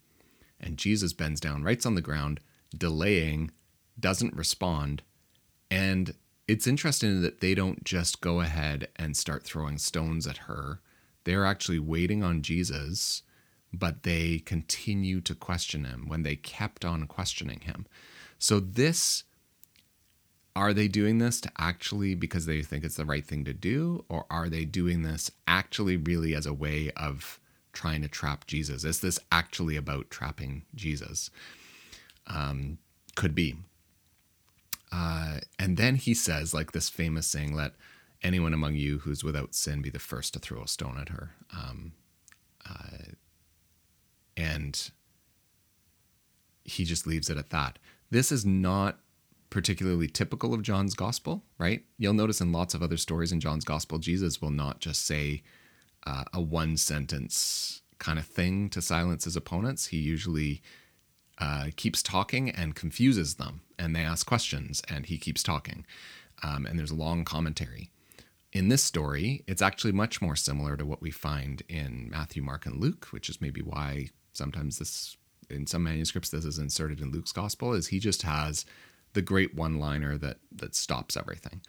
And 0.59 0.77
Jesus 0.77 1.13
bends 1.13 1.41
down, 1.41 1.63
writes 1.63 1.85
on 1.85 1.95
the 1.95 2.01
ground, 2.01 2.39
delaying, 2.75 3.51
doesn't 3.99 4.35
respond. 4.35 5.03
And 5.69 6.15
it's 6.47 6.67
interesting 6.67 7.21
that 7.21 7.41
they 7.41 7.55
don't 7.55 7.83
just 7.83 8.21
go 8.21 8.39
ahead 8.39 8.87
and 8.95 9.17
start 9.17 9.43
throwing 9.43 9.77
stones 9.77 10.27
at 10.27 10.37
her. 10.37 10.79
They're 11.23 11.45
actually 11.45 11.79
waiting 11.79 12.23
on 12.23 12.41
Jesus, 12.41 13.23
but 13.73 14.03
they 14.03 14.39
continue 14.39 15.21
to 15.21 15.35
question 15.35 15.85
him 15.85 16.07
when 16.07 16.23
they 16.23 16.35
kept 16.35 16.85
on 16.85 17.07
questioning 17.07 17.61
him. 17.61 17.87
So, 18.37 18.59
this 18.59 19.23
are 20.55 20.73
they 20.73 20.87
doing 20.87 21.17
this 21.17 21.41
to 21.41 21.51
actually 21.57 22.15
because 22.15 22.45
they 22.45 22.61
think 22.61 22.83
it's 22.83 22.95
the 22.95 23.05
right 23.05 23.25
thing 23.25 23.43
to 23.45 23.53
do? 23.53 24.05
Or 24.07 24.25
are 24.29 24.49
they 24.49 24.63
doing 24.65 25.01
this 25.01 25.29
actually 25.47 25.97
really 25.97 26.33
as 26.33 26.45
a 26.45 26.53
way 26.53 26.91
of 26.95 27.39
trying 27.73 28.01
to 28.03 28.07
trap 28.07 28.47
Jesus? 28.47 28.83
Is 28.83 29.01
this 29.01 29.19
actually 29.31 29.75
about 29.75 30.09
trapping 30.09 30.63
Jesus? 30.73 31.29
Um, 32.27 32.77
could 33.15 33.35
be. 33.35 33.55
Uh, 34.91 35.39
and 35.59 35.75
then 35.75 35.95
he 35.95 36.13
says, 36.13 36.53
like 36.53 36.71
this 36.71 36.89
famous 36.89 37.27
saying, 37.27 37.53
let 37.53 37.73
anyone 38.23 38.53
among 38.53 38.75
you 38.75 38.99
who's 38.99 39.23
without 39.23 39.53
sin 39.53 39.81
be 39.81 39.89
the 39.89 39.99
first 39.99 40.33
to 40.33 40.39
throw 40.39 40.63
a 40.63 40.67
stone 40.67 40.97
at 40.99 41.09
her. 41.09 41.31
Um, 41.53 41.91
uh, 42.67 43.11
and 44.37 44.89
he 46.63 46.85
just 46.85 47.05
leaves 47.05 47.29
it 47.29 47.37
at 47.37 47.49
that. 47.49 47.77
This 48.09 48.31
is 48.31 48.45
not 48.45 48.99
particularly 49.55 50.09
typical 50.09 50.53
of 50.53 50.61
John's 50.61 50.95
gospel, 50.95 51.41
right? 51.57 51.81
You'll 51.97 52.11
notice 52.11 52.41
in 52.41 52.51
lots 52.51 52.73
of 52.73 52.83
other 52.83 52.97
stories 52.97 53.31
in 53.31 53.39
John's 53.39 53.63
gospel, 53.63 53.99
Jesus 53.99 54.41
will 54.41 54.51
not 54.51 54.81
just 54.81 55.05
say 55.05 55.43
uh, 56.05 56.25
a 56.33 56.41
one 56.41 56.75
sentence 56.75 57.81
kind 57.97 58.19
of 58.19 58.25
thing 58.25 58.69
to 58.71 58.81
silence 58.81 59.23
his 59.23 59.37
opponents. 59.37 59.85
He 59.85 59.97
usually 59.97 60.61
uh, 61.37 61.67
keeps 61.77 62.03
talking 62.03 62.49
and 62.49 62.75
confuses 62.75 63.35
them, 63.35 63.61
and 63.79 63.95
they 63.95 64.01
ask 64.01 64.27
questions, 64.27 64.81
and 64.89 65.05
he 65.05 65.17
keeps 65.17 65.41
talking. 65.41 65.85
Um, 66.43 66.65
and 66.65 66.77
there's 66.77 66.91
a 66.91 66.95
long 66.95 67.23
commentary. 67.23 67.91
In 68.51 68.67
this 68.67 68.83
story, 68.83 69.45
it's 69.47 69.61
actually 69.61 69.93
much 69.93 70.21
more 70.21 70.35
similar 70.35 70.75
to 70.75 70.85
what 70.85 71.01
we 71.01 71.11
find 71.11 71.63
in 71.69 72.09
Matthew, 72.11 72.43
Mark, 72.43 72.65
and 72.65 72.81
Luke, 72.81 73.07
which 73.11 73.29
is 73.29 73.39
maybe 73.39 73.61
why 73.61 74.09
sometimes 74.33 74.79
this, 74.79 75.15
in 75.49 75.65
some 75.65 75.83
manuscripts, 75.83 76.27
this 76.27 76.43
is 76.43 76.59
inserted 76.59 76.99
in 76.99 77.13
Luke's 77.13 77.31
gospel, 77.31 77.71
is 77.71 77.87
he 77.87 77.99
just 77.99 78.23
has 78.23 78.65
the 79.15 79.21
great 79.23 79.55
one-liner 79.55 80.17
that 80.19 80.37
that 80.51 80.75
stops 80.75 81.17
everything. 81.17 81.61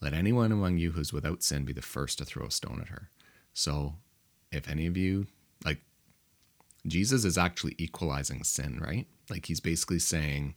Let 0.00 0.14
anyone 0.14 0.50
among 0.50 0.78
you 0.78 0.92
who's 0.92 1.12
without 1.12 1.42
sin 1.42 1.64
be 1.64 1.72
the 1.72 1.82
first 1.82 2.18
to 2.18 2.24
throw 2.24 2.46
a 2.46 2.50
stone 2.50 2.80
at 2.80 2.88
her. 2.88 3.10
So, 3.52 3.96
if 4.50 4.68
any 4.68 4.86
of 4.86 4.96
you 4.96 5.26
like 5.64 5.80
Jesus 6.86 7.24
is 7.24 7.36
actually 7.36 7.74
equalizing 7.78 8.42
sin, 8.44 8.80
right? 8.80 9.06
Like 9.28 9.46
he's 9.46 9.60
basically 9.60 9.98
saying 9.98 10.54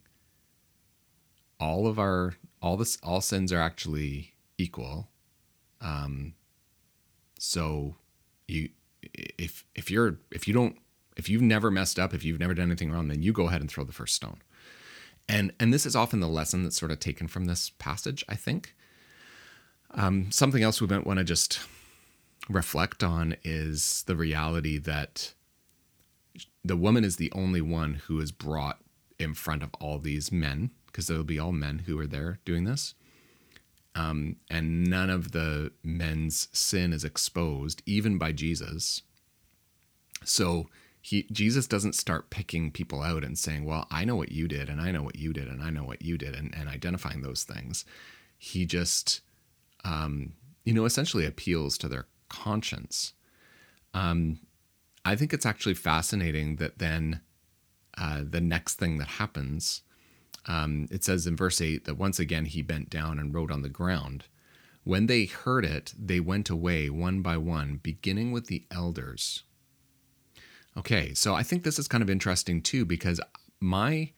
all 1.60 1.86
of 1.86 1.98
our 1.98 2.34
all 2.62 2.76
this 2.76 2.98
all 3.02 3.20
sins 3.20 3.52
are 3.52 3.60
actually 3.60 4.34
equal. 4.56 5.08
Um 5.80 6.34
so 7.38 7.96
you 8.48 8.70
if 9.02 9.64
if 9.74 9.90
you're 9.90 10.18
if 10.30 10.48
you 10.48 10.54
don't 10.54 10.76
if 11.16 11.28
you've 11.28 11.42
never 11.42 11.70
messed 11.70 11.98
up, 11.98 12.14
if 12.14 12.24
you've 12.24 12.40
never 12.40 12.54
done 12.54 12.68
anything 12.68 12.92
wrong, 12.92 13.08
then 13.08 13.22
you 13.22 13.32
go 13.32 13.48
ahead 13.48 13.60
and 13.62 13.70
throw 13.70 13.84
the 13.84 13.92
first 13.92 14.14
stone. 14.14 14.42
And 15.28 15.52
and 15.58 15.72
this 15.72 15.86
is 15.86 15.96
often 15.96 16.20
the 16.20 16.28
lesson 16.28 16.62
that's 16.62 16.78
sort 16.78 16.92
of 16.92 17.00
taken 17.00 17.26
from 17.26 17.46
this 17.46 17.70
passage, 17.70 18.24
I 18.28 18.36
think. 18.36 18.74
Um, 19.90 20.30
something 20.30 20.62
else 20.62 20.80
we 20.80 20.86
might 20.86 21.06
want 21.06 21.18
to 21.18 21.24
just 21.24 21.60
reflect 22.48 23.02
on 23.02 23.36
is 23.42 24.04
the 24.06 24.16
reality 24.16 24.78
that 24.78 25.32
the 26.64 26.76
woman 26.76 27.04
is 27.04 27.16
the 27.16 27.32
only 27.32 27.60
one 27.60 27.94
who 28.06 28.20
is 28.20 28.30
brought 28.30 28.78
in 29.18 29.34
front 29.34 29.62
of 29.62 29.70
all 29.80 29.98
these 29.98 30.30
men, 30.30 30.70
because 30.86 31.06
there'll 31.06 31.24
be 31.24 31.38
all 31.38 31.52
men 31.52 31.80
who 31.86 31.98
are 31.98 32.06
there 32.06 32.38
doing 32.44 32.64
this. 32.64 32.94
Um, 33.94 34.36
and 34.50 34.84
none 34.84 35.08
of 35.08 35.32
the 35.32 35.72
men's 35.82 36.48
sin 36.52 36.92
is 36.92 37.02
exposed, 37.02 37.82
even 37.86 38.18
by 38.18 38.32
Jesus. 38.32 39.02
So 40.22 40.68
he 41.06 41.24
Jesus 41.30 41.68
doesn't 41.68 41.94
start 41.94 42.30
picking 42.30 42.72
people 42.72 43.00
out 43.00 43.22
and 43.22 43.38
saying, 43.38 43.64
"Well, 43.64 43.86
I 43.92 44.04
know 44.04 44.16
what 44.16 44.32
you 44.32 44.48
did, 44.48 44.68
and 44.68 44.80
I 44.80 44.90
know 44.90 45.04
what 45.04 45.14
you 45.14 45.32
did, 45.32 45.46
and 45.46 45.62
I 45.62 45.70
know 45.70 45.84
what 45.84 46.02
you 46.02 46.18
did," 46.18 46.34
and, 46.34 46.52
and 46.52 46.68
identifying 46.68 47.22
those 47.22 47.44
things. 47.44 47.84
He 48.36 48.66
just, 48.66 49.20
um, 49.84 50.32
you 50.64 50.74
know, 50.74 50.84
essentially 50.84 51.24
appeals 51.24 51.78
to 51.78 51.88
their 51.88 52.08
conscience. 52.28 53.12
Um, 53.94 54.40
I 55.04 55.14
think 55.14 55.32
it's 55.32 55.46
actually 55.46 55.74
fascinating 55.74 56.56
that 56.56 56.80
then 56.80 57.20
uh, 57.96 58.22
the 58.28 58.40
next 58.40 58.74
thing 58.74 58.98
that 58.98 59.06
happens, 59.22 59.82
um, 60.46 60.88
it 60.90 61.04
says 61.04 61.24
in 61.24 61.36
verse 61.36 61.60
eight 61.60 61.84
that 61.84 61.96
once 61.98 62.18
again 62.18 62.46
he 62.46 62.62
bent 62.62 62.90
down 62.90 63.20
and 63.20 63.32
wrote 63.32 63.52
on 63.52 63.62
the 63.62 63.68
ground. 63.68 64.24
When 64.82 65.06
they 65.06 65.26
heard 65.26 65.64
it, 65.64 65.94
they 65.96 66.18
went 66.18 66.50
away 66.50 66.90
one 66.90 67.22
by 67.22 67.36
one, 67.36 67.78
beginning 67.80 68.32
with 68.32 68.48
the 68.48 68.64
elders. 68.72 69.44
Okay, 70.76 71.14
so 71.14 71.34
I 71.34 71.42
think 71.42 71.62
this 71.62 71.78
is 71.78 71.88
kind 71.88 72.02
of 72.02 72.10
interesting 72.10 72.60
too 72.60 72.84
because 72.84 73.20
my 73.60 74.12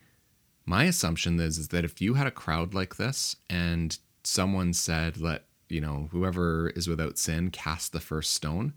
my 0.65 0.83
assumption 0.83 1.39
is, 1.39 1.57
is 1.57 1.69
that 1.69 1.85
if 1.85 2.01
you 2.01 2.13
had 2.15 2.27
a 2.27 2.31
crowd 2.31 2.73
like 2.73 2.97
this 2.97 3.35
and 3.49 3.97
someone 4.23 4.73
said, 4.73 5.17
"Let 5.19 5.45
you 5.69 5.81
know 5.81 6.09
whoever 6.11 6.69
is 6.69 6.87
without 6.87 7.17
sin 7.17 7.49
cast 7.51 7.91
the 7.93 7.99
first 7.99 8.33
stone," 8.33 8.73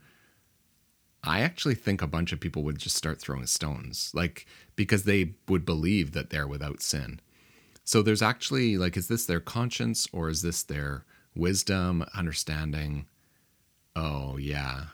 I 1.24 1.40
actually 1.40 1.74
think 1.74 2.02
a 2.02 2.06
bunch 2.06 2.32
of 2.32 2.40
people 2.40 2.62
would 2.64 2.78
just 2.78 2.96
start 2.96 3.20
throwing 3.20 3.46
stones, 3.46 4.10
like 4.14 4.46
because 4.76 5.04
they 5.04 5.34
would 5.48 5.64
believe 5.64 6.12
that 6.12 6.30
they're 6.30 6.48
without 6.48 6.82
sin. 6.82 7.20
So 7.84 8.02
there's 8.02 8.22
actually 8.22 8.78
like, 8.78 8.96
is 8.96 9.08
this 9.08 9.26
their 9.26 9.40
conscience 9.40 10.06
or 10.12 10.28
is 10.28 10.42
this 10.42 10.62
their 10.62 11.04
wisdom, 11.34 12.04
understanding? 12.14 13.06
Oh 13.96 14.36
yeah. 14.36 14.86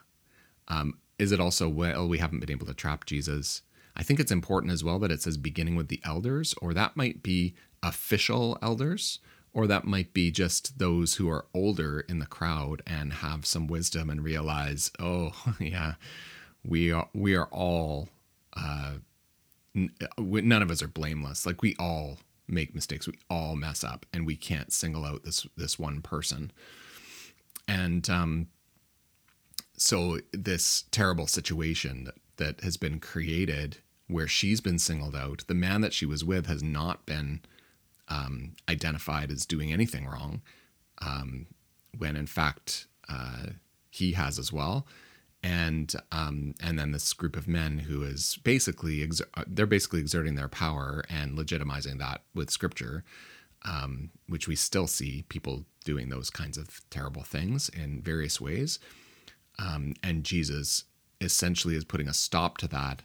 Um, 0.68 0.98
is 1.18 1.32
it 1.32 1.40
also, 1.40 1.68
well, 1.68 2.08
we 2.08 2.18
haven't 2.18 2.40
been 2.40 2.50
able 2.50 2.66
to 2.66 2.74
trap 2.74 3.04
Jesus? 3.04 3.62
I 3.96 4.02
think 4.02 4.20
it's 4.20 4.32
important 4.32 4.72
as 4.72 4.84
well 4.84 4.98
that 5.00 5.10
it 5.10 5.22
says 5.22 5.36
beginning 5.36 5.76
with 5.76 5.88
the 5.88 6.00
elders, 6.04 6.54
or 6.62 6.72
that 6.74 6.96
might 6.96 7.22
be 7.22 7.54
official 7.82 8.56
elders, 8.62 9.18
or 9.52 9.66
that 9.66 9.84
might 9.84 10.14
be 10.14 10.30
just 10.30 10.78
those 10.78 11.14
who 11.14 11.28
are 11.28 11.46
older 11.52 12.00
in 12.08 12.18
the 12.20 12.26
crowd 12.26 12.82
and 12.86 13.14
have 13.14 13.44
some 13.44 13.66
wisdom 13.66 14.08
and 14.08 14.22
realize, 14.22 14.92
oh, 15.00 15.32
yeah, 15.58 15.94
we 16.64 16.92
are, 16.92 17.08
we 17.12 17.34
are 17.34 17.46
all, 17.46 18.08
uh, 18.56 18.94
none 19.74 20.62
of 20.62 20.70
us 20.70 20.82
are 20.82 20.88
blameless. 20.88 21.44
Like 21.44 21.62
we 21.62 21.74
all 21.78 22.18
make 22.46 22.74
mistakes, 22.74 23.06
we 23.06 23.18
all 23.28 23.56
mess 23.56 23.84
up, 23.84 24.06
and 24.12 24.26
we 24.26 24.36
can't 24.36 24.72
single 24.72 25.04
out 25.04 25.24
this 25.24 25.46
this 25.56 25.78
one 25.78 26.00
person. 26.00 26.50
And 27.66 28.08
um, 28.08 28.48
so 29.80 30.18
this 30.32 30.84
terrible 30.90 31.26
situation 31.26 32.04
that, 32.04 32.14
that 32.36 32.60
has 32.62 32.76
been 32.76 33.00
created 33.00 33.78
where 34.06 34.28
she's 34.28 34.60
been 34.60 34.78
singled 34.78 35.14
out 35.14 35.44
the 35.48 35.54
man 35.54 35.80
that 35.80 35.92
she 35.92 36.06
was 36.06 36.24
with 36.24 36.46
has 36.46 36.62
not 36.62 37.04
been 37.06 37.40
um, 38.08 38.54
identified 38.68 39.30
as 39.30 39.46
doing 39.46 39.72
anything 39.72 40.06
wrong 40.06 40.40
um, 41.02 41.46
when 41.96 42.16
in 42.16 42.26
fact 42.26 42.86
uh, 43.08 43.46
he 43.90 44.12
has 44.12 44.38
as 44.38 44.52
well. 44.52 44.86
And 45.42 45.94
um, 46.10 46.54
and 46.60 46.78
then 46.78 46.90
this 46.90 47.12
group 47.12 47.36
of 47.36 47.46
men 47.46 47.80
who 47.80 48.02
is 48.02 48.38
basically 48.42 49.08
they're 49.46 49.66
basically 49.66 50.00
exerting 50.00 50.34
their 50.34 50.48
power 50.48 51.04
and 51.08 51.38
legitimizing 51.38 51.98
that 51.98 52.22
with 52.34 52.50
scripture 52.50 53.04
um, 53.62 54.10
which 54.28 54.48
we 54.48 54.56
still 54.56 54.86
see 54.86 55.24
people 55.28 55.64
doing 55.84 56.08
those 56.08 56.30
kinds 56.30 56.58
of 56.58 56.80
terrible 56.90 57.22
things 57.22 57.68
in 57.68 58.02
various 58.02 58.40
ways 58.40 58.78
um, 59.58 59.94
and 60.02 60.24
Jesus 60.24 60.84
essentially 61.20 61.74
is 61.74 61.84
putting 61.84 62.08
a 62.08 62.14
stop 62.14 62.58
to 62.58 62.68
that, 62.68 63.02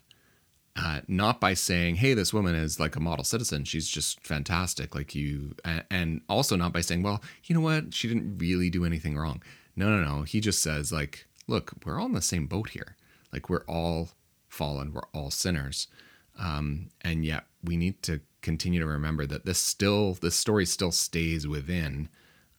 uh, 0.75 1.01
not 1.07 1.39
by 1.39 1.53
saying, 1.53 1.95
"Hey, 1.95 2.13
this 2.13 2.33
woman 2.33 2.55
is 2.55 2.79
like 2.79 2.95
a 2.95 3.00
model 3.00 3.24
citizen; 3.24 3.65
she's 3.65 3.88
just 3.88 4.19
fantastic," 4.25 4.95
like 4.95 5.15
you, 5.15 5.55
and 5.63 6.22
also 6.29 6.55
not 6.55 6.74
by 6.74 6.81
saying, 6.81 7.03
"Well, 7.03 7.24
you 7.45 7.55
know 7.55 7.62
what? 7.62 7.93
She 7.93 8.07
didn't 8.07 8.38
really 8.38 8.69
do 8.69 8.86
anything 8.86 9.17
wrong." 9.17 9.41
No, 9.75 9.89
no, 9.89 10.03
no. 10.03 10.24
He 10.24 10.39
just 10.39 10.62
says, 10.62 10.91
like, 10.91 11.27
"Look, 11.48 11.74
we're 11.86 12.00
all 12.00 12.07
in 12.07 12.13
the 12.13 12.22
same 12.22 12.48
boat 12.48 12.69
here. 12.69 12.95
Like, 13.31 13.50
we're 13.50 13.65
all 13.65 14.10
fallen. 14.48 14.93
We're 14.93 15.07
all 15.13 15.31
sinners, 15.31 15.88
um, 16.38 16.89
and 17.01 17.25
yet 17.25 17.45
we 17.63 17.77
need 17.77 18.01
to 18.03 18.22
continue 18.41 18.79
to 18.79 18.86
remember 18.86 19.25
that 19.25 19.45
this 19.45 19.60
still, 19.60 20.13
this 20.13 20.36
story 20.36 20.65
still 20.65 20.91
stays 20.91 21.48
within." 21.48 22.10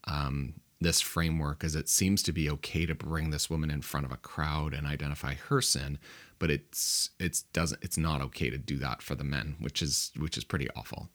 Um, 0.06 0.54
this 0.84 1.00
framework 1.00 1.64
as 1.64 1.74
it 1.74 1.88
seems 1.88 2.22
to 2.22 2.32
be 2.32 2.48
okay 2.48 2.86
to 2.86 2.94
bring 2.94 3.30
this 3.30 3.50
woman 3.50 3.70
in 3.70 3.82
front 3.82 4.06
of 4.06 4.12
a 4.12 4.16
crowd 4.16 4.72
and 4.72 4.86
identify 4.86 5.34
her 5.34 5.60
sin, 5.60 5.98
but 6.38 6.50
it's 6.50 7.10
it's 7.18 7.42
doesn't 7.42 7.82
it's 7.82 7.98
not 7.98 8.20
okay 8.20 8.50
to 8.50 8.58
do 8.58 8.76
that 8.78 9.02
for 9.02 9.14
the 9.14 9.24
men, 9.24 9.56
which 9.58 9.82
is 9.82 10.12
which 10.16 10.38
is 10.38 10.44
pretty 10.44 10.68
awful. 10.76 11.08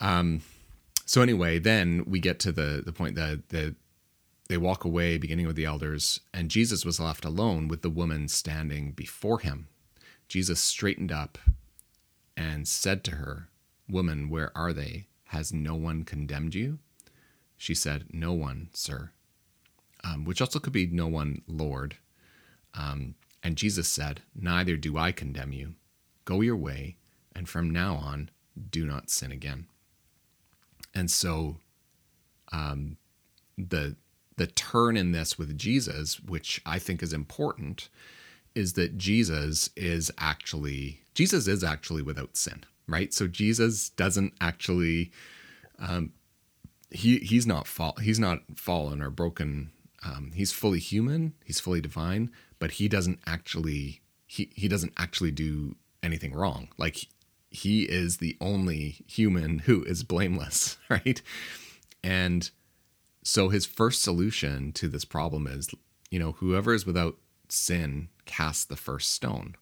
Um, 0.00 0.40
so 1.06 1.22
anyway, 1.22 1.58
then 1.58 2.04
we 2.06 2.18
get 2.18 2.40
to 2.40 2.52
the 2.52 2.82
the 2.84 2.92
point 2.92 3.14
that 3.14 3.50
the 3.50 3.76
they 4.48 4.56
walk 4.56 4.84
away, 4.84 5.16
beginning 5.16 5.46
with 5.46 5.54
the 5.54 5.64
elders, 5.64 6.20
and 6.34 6.50
Jesus 6.50 6.84
was 6.84 6.98
left 6.98 7.24
alone 7.24 7.68
with 7.68 7.82
the 7.82 7.90
woman 7.90 8.26
standing 8.26 8.90
before 8.90 9.38
him. 9.38 9.68
Jesus 10.26 10.58
straightened 10.58 11.12
up 11.12 11.38
and 12.36 12.66
said 12.66 13.04
to 13.04 13.12
her, 13.12 13.48
Woman, 13.88 14.28
where 14.28 14.50
are 14.56 14.72
they? 14.72 15.06
Has 15.26 15.52
no 15.52 15.76
one 15.76 16.02
condemned 16.02 16.56
you? 16.56 16.80
She 17.60 17.74
said, 17.74 18.06
No 18.10 18.32
one, 18.32 18.70
sir. 18.72 19.10
Um, 20.02 20.24
which 20.24 20.40
also 20.40 20.58
could 20.58 20.72
be 20.72 20.86
no 20.86 21.06
one, 21.06 21.42
Lord. 21.46 21.98
Um, 22.72 23.16
and 23.42 23.54
Jesus 23.54 23.86
said, 23.86 24.22
Neither 24.34 24.78
do 24.78 24.96
I 24.96 25.12
condemn 25.12 25.52
you. 25.52 25.74
Go 26.24 26.40
your 26.40 26.56
way, 26.56 26.96
and 27.36 27.46
from 27.46 27.68
now 27.68 27.96
on, 27.96 28.30
do 28.70 28.86
not 28.86 29.10
sin 29.10 29.30
again. 29.30 29.66
And 30.94 31.10
so, 31.10 31.58
um, 32.50 32.96
the 33.58 33.96
the 34.38 34.46
turn 34.46 34.96
in 34.96 35.12
this 35.12 35.36
with 35.36 35.58
Jesus, 35.58 36.18
which 36.18 36.62
I 36.64 36.78
think 36.78 37.02
is 37.02 37.12
important, 37.12 37.90
is 38.54 38.72
that 38.72 38.96
Jesus 38.96 39.68
is 39.76 40.10
actually 40.16 41.02
Jesus 41.12 41.46
is 41.46 41.62
actually 41.62 42.00
without 42.00 42.38
sin, 42.38 42.64
right? 42.88 43.12
So 43.12 43.26
Jesus 43.26 43.90
doesn't 43.90 44.32
actually 44.40 45.12
um, 45.78 46.12
he 46.90 47.18
he's 47.18 47.46
not 47.46 47.66
fall 47.66 47.96
he's 48.00 48.18
not 48.18 48.42
fallen 48.56 49.00
or 49.00 49.10
broken. 49.10 49.70
Um, 50.02 50.32
he's 50.34 50.52
fully 50.52 50.78
human. 50.78 51.34
He's 51.44 51.60
fully 51.60 51.80
divine, 51.80 52.30
but 52.58 52.72
he 52.72 52.88
doesn't 52.88 53.20
actually 53.26 54.00
he 54.26 54.50
he 54.54 54.68
doesn't 54.68 54.94
actually 54.96 55.30
do 55.30 55.76
anything 56.02 56.32
wrong. 56.32 56.68
Like 56.78 57.06
he 57.50 57.82
is 57.82 58.18
the 58.18 58.36
only 58.40 59.04
human 59.06 59.60
who 59.60 59.84
is 59.84 60.04
blameless, 60.04 60.78
right? 60.88 61.20
And 62.02 62.50
so 63.22 63.48
his 63.48 63.66
first 63.66 64.02
solution 64.02 64.72
to 64.72 64.88
this 64.88 65.04
problem 65.04 65.46
is, 65.46 65.68
you 66.10 66.18
know, 66.18 66.32
whoever 66.32 66.72
is 66.72 66.86
without 66.86 67.16
sin 67.48 68.08
cast 68.24 68.68
the 68.68 68.76
first 68.76 69.12
stone. 69.12 69.56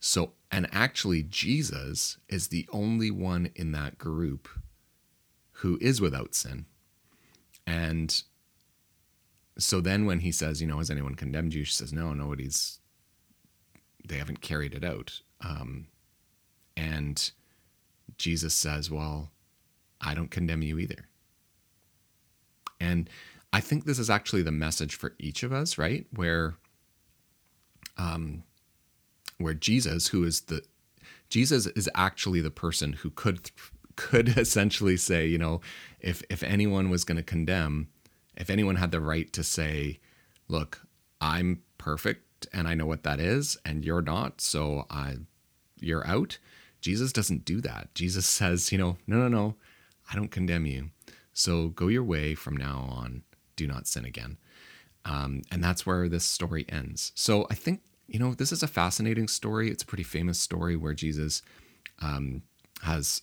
So, 0.00 0.32
and 0.50 0.68
actually, 0.72 1.22
Jesus 1.22 2.18
is 2.28 2.48
the 2.48 2.68
only 2.72 3.10
one 3.10 3.50
in 3.54 3.70
that 3.72 3.98
group 3.98 4.48
who 5.62 5.78
is 5.80 6.00
without 6.00 6.34
sin. 6.34 6.66
And 7.68 8.22
so 9.56 9.80
then 9.80 10.06
when 10.06 10.18
he 10.18 10.32
says, 10.32 10.60
you 10.60 10.66
know, 10.66 10.78
has 10.78 10.90
anyone 10.90 11.14
condemned 11.14 11.54
you? 11.54 11.62
She 11.62 11.72
says, 11.72 11.92
no, 11.92 12.12
nobody's, 12.12 12.80
they 14.04 14.16
haven't 14.16 14.40
carried 14.40 14.74
it 14.74 14.84
out. 14.84 15.20
Um, 15.40 15.86
and 16.76 17.30
Jesus 18.18 18.54
says, 18.54 18.90
well, 18.90 19.30
I 20.00 20.14
don't 20.14 20.32
condemn 20.32 20.62
you 20.62 20.80
either. 20.80 21.06
And 22.80 23.08
I 23.52 23.60
think 23.60 23.84
this 23.84 24.00
is 24.00 24.10
actually 24.10 24.42
the 24.42 24.50
message 24.50 24.96
for 24.96 25.14
each 25.20 25.44
of 25.44 25.52
us, 25.52 25.78
right? 25.78 26.06
Where, 26.12 26.56
um, 27.96 28.42
where 29.38 29.54
Jesus, 29.54 30.08
who 30.08 30.24
is 30.24 30.40
the, 30.40 30.62
Jesus 31.28 31.68
is 31.68 31.88
actually 31.94 32.40
the 32.40 32.50
person 32.50 32.94
who 32.94 33.10
could 33.10 33.52
could 34.02 34.28
essentially 34.36 34.96
say, 34.96 35.26
you 35.26 35.38
know, 35.38 35.60
if 36.00 36.22
if 36.28 36.42
anyone 36.42 36.90
was 36.90 37.04
going 37.04 37.16
to 37.16 37.22
condemn, 37.22 37.88
if 38.36 38.50
anyone 38.50 38.76
had 38.76 38.90
the 38.90 39.00
right 39.00 39.32
to 39.32 39.42
say, 39.44 40.00
look, 40.48 40.82
I'm 41.20 41.62
perfect 41.78 42.46
and 42.52 42.66
I 42.66 42.74
know 42.74 42.86
what 42.86 43.04
that 43.04 43.20
is 43.20 43.56
and 43.64 43.84
you're 43.84 44.02
not, 44.02 44.40
so 44.40 44.86
I 44.90 45.18
you're 45.80 46.06
out. 46.06 46.38
Jesus 46.80 47.12
doesn't 47.12 47.44
do 47.44 47.60
that. 47.60 47.94
Jesus 47.94 48.26
says, 48.38 48.72
you 48.72 48.78
know, 48.78 48.96
no, 49.06 49.16
no, 49.16 49.28
no, 49.28 49.54
I 50.10 50.16
don't 50.16 50.30
condemn 50.30 50.66
you. 50.66 50.90
So 51.32 51.68
go 51.68 51.88
your 51.88 52.04
way 52.04 52.34
from 52.34 52.56
now 52.56 52.86
on. 52.90 53.22
Do 53.54 53.66
not 53.66 53.86
sin 53.86 54.04
again. 54.04 54.38
Um, 55.04 55.42
and 55.50 55.62
that's 55.62 55.86
where 55.86 56.08
this 56.08 56.24
story 56.24 56.64
ends. 56.68 57.12
So 57.14 57.46
I 57.50 57.54
think, 57.54 57.80
you 58.06 58.18
know, 58.18 58.34
this 58.34 58.52
is 58.52 58.62
a 58.62 58.68
fascinating 58.68 59.28
story. 59.28 59.70
It's 59.70 59.82
a 59.82 59.86
pretty 59.86 60.04
famous 60.04 60.38
story 60.38 60.76
where 60.76 60.94
Jesus 60.94 61.42
um, 62.00 62.42
has 62.82 63.22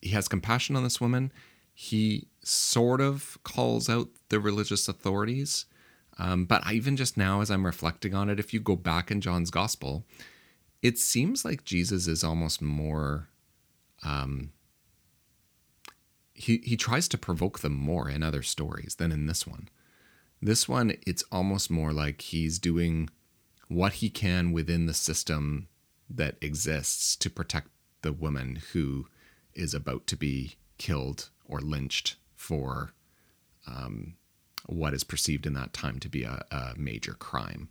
he 0.00 0.10
has 0.10 0.28
compassion 0.28 0.76
on 0.76 0.84
this 0.84 1.00
woman. 1.00 1.32
He 1.72 2.28
sort 2.42 3.00
of 3.00 3.38
calls 3.44 3.88
out 3.88 4.08
the 4.28 4.40
religious 4.40 4.88
authorities. 4.88 5.66
Um, 6.18 6.46
but 6.46 6.70
even 6.72 6.96
just 6.96 7.16
now, 7.16 7.40
as 7.40 7.50
I'm 7.50 7.66
reflecting 7.66 8.14
on 8.14 8.30
it, 8.30 8.40
if 8.40 8.54
you 8.54 8.60
go 8.60 8.76
back 8.76 9.10
in 9.10 9.20
John's 9.20 9.50
gospel, 9.50 10.04
it 10.82 10.98
seems 10.98 11.44
like 11.44 11.64
Jesus 11.64 12.06
is 12.06 12.24
almost 12.24 12.62
more. 12.62 13.28
Um, 14.02 14.52
he 16.32 16.60
he 16.64 16.76
tries 16.76 17.08
to 17.08 17.18
provoke 17.18 17.60
them 17.60 17.74
more 17.74 18.08
in 18.08 18.22
other 18.22 18.42
stories 18.42 18.96
than 18.96 19.12
in 19.12 19.26
this 19.26 19.46
one. 19.46 19.68
This 20.40 20.68
one, 20.68 20.94
it's 21.06 21.24
almost 21.32 21.70
more 21.70 21.92
like 21.92 22.20
he's 22.20 22.58
doing 22.58 23.08
what 23.68 23.94
he 23.94 24.10
can 24.10 24.52
within 24.52 24.86
the 24.86 24.94
system 24.94 25.68
that 26.08 26.36
exists 26.40 27.16
to 27.16 27.30
protect 27.30 27.68
the 28.02 28.12
woman 28.12 28.62
who 28.72 29.06
is 29.56 29.74
about 29.74 30.06
to 30.08 30.16
be 30.16 30.54
killed 30.78 31.30
or 31.44 31.60
lynched 31.60 32.16
for 32.34 32.92
um, 33.66 34.14
what 34.66 34.94
is 34.94 35.04
perceived 35.04 35.46
in 35.46 35.54
that 35.54 35.72
time 35.72 35.98
to 36.00 36.08
be 36.08 36.22
a, 36.22 36.44
a 36.50 36.74
major 36.76 37.14
crime. 37.14 37.68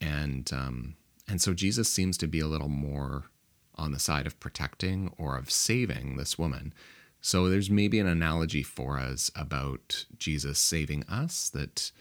And 0.00 0.50
um, 0.52 0.96
and 1.28 1.40
so 1.40 1.54
Jesus 1.54 1.88
seems 1.88 2.16
to 2.18 2.26
be 2.26 2.40
a 2.40 2.48
little 2.48 2.68
more 2.68 3.30
on 3.76 3.92
the 3.92 3.98
side 3.98 4.26
of 4.26 4.40
protecting 4.40 5.12
or 5.16 5.36
of 5.36 5.50
saving 5.50 6.16
this 6.16 6.38
woman. 6.38 6.74
So 7.20 7.48
there's 7.48 7.70
maybe 7.70 7.98
an 7.98 8.06
analogy 8.06 8.62
for 8.62 8.98
us 8.98 9.30
about 9.36 10.06
Jesus 10.18 10.58
saving 10.58 11.04
us 11.04 11.48
that 11.50 11.92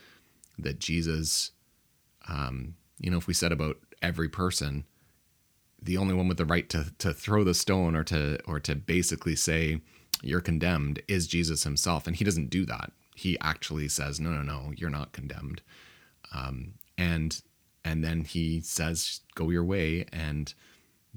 that 0.58 0.80
Jesus, 0.80 1.52
um, 2.28 2.75
you 2.99 3.10
know, 3.10 3.17
if 3.17 3.28
we 3.28 3.34
said 3.34 3.52
about 3.52 3.78
every 4.02 4.30
person, 4.30 4.86
the 5.82 5.98
only 5.98 6.13
one 6.13 6.28
with 6.28 6.38
the 6.38 6.46
right 6.46 6.70
to 6.70 6.94
to 7.00 7.13
throw 7.13 7.44
the 7.44 7.54
stone 7.54 7.96
or 7.96 8.04
to 8.06 8.39
or 8.46 8.60
to 8.60 8.76
basically 8.76 9.36
say 9.36 9.82
you're 10.22 10.42
condemned 10.42 11.02
is 11.08 11.28
Jesus 11.28 11.63
himself, 11.63 12.08
and 12.08 12.15
he 12.15 12.26
doesn't 12.26 12.50
do 12.50 12.65
that. 12.65 12.92
He 13.15 13.38
actually 13.39 13.88
says, 13.88 14.20
"No, 14.20 14.32
no, 14.32 14.42
no, 14.42 14.72
you're 14.76 14.89
not 14.89 15.13
condemned," 15.13 15.62
um, 16.34 16.74
and 16.98 17.42
and 17.84 18.04
then 18.04 18.24
he 18.26 18.62
says, 18.62 19.22
"Go 19.36 19.50
your 19.50 19.63
way 19.63 20.06
and 20.12 20.54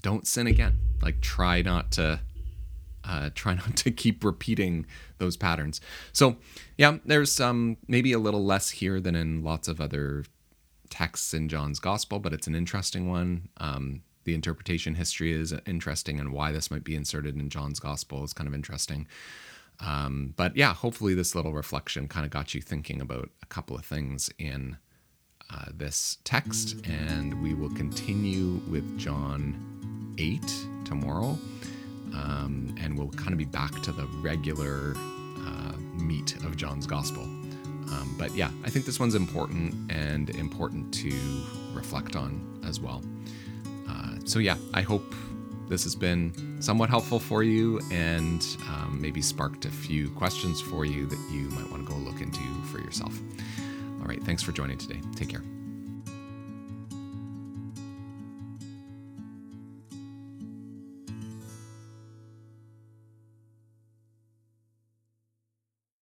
don't 0.01 0.27
sin 0.27 0.47
again. 0.47 0.79
Like 1.01 1.21
try 1.21 1.63
not 1.63 1.91
to." 1.93 2.21
Uh, 3.05 3.31
try 3.35 3.53
not 3.57 3.77
to 3.77 3.91
keep 3.91 4.23
repeating 4.23 4.87
those 5.19 5.37
patterns. 5.37 5.81
So, 6.13 6.37
yeah, 6.79 6.99
there's 7.05 7.41
um, 7.41 7.77
maybe 7.89 8.13
a 8.13 8.19
little 8.21 8.45
less 8.45 8.71
here 8.71 9.01
than 9.01 9.17
in 9.17 9.43
lots 9.43 9.67
of 9.67 9.81
other 9.81 10.25
texts 10.89 11.35
in 11.35 11.49
John's 11.49 11.81
gospel, 11.81 12.21
but 12.21 12.33
it's 12.33 12.47
an 12.47 12.55
interesting 12.55 13.09
one. 13.09 13.49
Um, 13.57 14.03
the 14.25 14.35
interpretation 14.35 14.95
history 14.95 15.33
is 15.33 15.55
interesting 15.67 16.21
and 16.21 16.33
why 16.33 16.53
this 16.53 16.71
might 16.71 16.85
be 16.85 16.95
inserted 16.95 17.37
in 17.37 17.49
John's 17.49 17.81
gospel 17.81 18.25
is 18.25 18.33
kind 18.33 18.49
of 18.49 18.55
interesting. 18.55 19.07
Um, 19.81 20.35
but 20.37 20.57
yeah, 20.57 20.75
hopefully 20.75 21.15
this 21.15 21.35
little 21.35 21.53
reflection 21.53 22.09
kind 22.09 22.25
of 22.25 22.31
got 22.31 22.55
you 22.55 22.61
thinking 22.61 23.01
about 23.01 23.31
a 23.43 23.47
couple 23.47 23.77
of 23.77 23.85
things 23.85 24.31
in 24.39 24.77
uh, 25.53 25.67
this 25.75 26.19
text, 26.25 26.87
and 26.87 27.43
we 27.43 27.55
will 27.55 27.75
continue 27.75 28.61
with 28.71 28.99
John 28.99 30.15
8 30.19 30.41
tomorrow. 30.85 31.39
Um, 32.15 32.75
and 32.79 32.99
we'll 32.99 33.09
kind 33.09 33.33
of 33.33 33.39
be 33.39 33.47
back 33.47 33.81
to 33.83 33.93
the 33.93 34.07
regular 34.21 34.95
uh, 34.97 35.73
meat 35.95 36.37
of 36.45 36.57
John's 36.57 36.87
gospel. 36.87 37.23
Um, 37.23 38.15
but 38.19 38.35
yeah, 38.35 38.51
I 38.65 38.71
think 38.71 38.85
this 38.85 39.01
one's 39.01 39.15
important 39.15 39.91
and 39.91 40.29
important 40.31 40.93
to 40.95 41.11
reflect 41.75 42.17
on 42.17 42.61
as 42.67 42.81
well 42.81 43.03
so, 44.25 44.39
yeah, 44.39 44.57
I 44.75 44.83
hope 44.83 45.15
this 45.69 45.85
has 45.85 45.95
been 45.95 46.61
somewhat 46.61 46.91
helpful 46.91 47.19
for 47.19 47.43
you 47.43 47.81
and 47.91 48.45
um, 48.69 48.99
maybe 49.01 49.23
sparked 49.23 49.65
a 49.65 49.71
few 49.71 50.11
questions 50.11 50.61
for 50.61 50.85
you 50.85 51.07
that 51.07 51.19
you 51.31 51.49
might 51.51 51.71
want 51.71 51.87
to 51.87 51.93
go 51.93 51.99
look 51.99 52.21
into 52.21 52.41
for 52.71 52.79
yourself. 52.79 53.19
All 54.01 54.07
right, 54.07 54.23
thanks 54.23 54.43
for 54.43 54.53
joining 54.53 54.79
today. 54.79 55.01
Take 55.17 55.31
care. 55.31 55.43